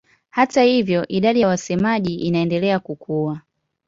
[0.29, 3.41] Hata hivyo idadi ya wasemaji inaendelea kukua.